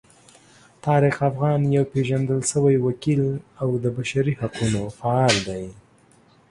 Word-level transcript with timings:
طارق 0.85 1.15
افغان 1.29 1.59
یو 1.75 1.83
پیژندل 1.93 2.41
شوی 2.51 2.75
وکیل 2.85 3.23
او 3.61 3.69
د 3.83 3.85
بشري 3.97 4.33
حقونو 4.41 4.81
فعال 4.97 5.35
دی. 5.47 5.63